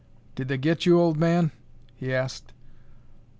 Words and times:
"Did 0.33 0.47
they 0.47 0.57
get 0.57 0.87
you, 0.87 0.99
old 0.99 1.19
man?" 1.19 1.51
he 1.95 2.11
asked. 2.11 2.53